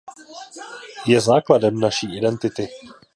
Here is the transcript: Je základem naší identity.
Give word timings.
Je 1.07 1.19
základem 1.21 1.79
naší 1.79 2.17
identity. 2.17 2.67